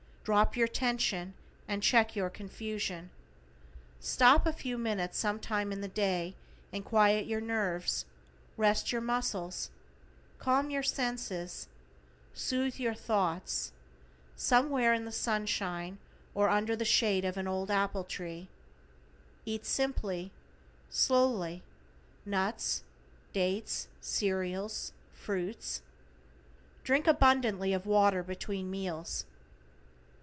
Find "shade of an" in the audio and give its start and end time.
16.85-17.47